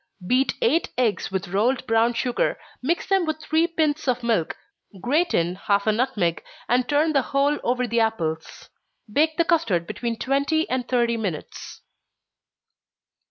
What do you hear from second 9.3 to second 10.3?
the custard between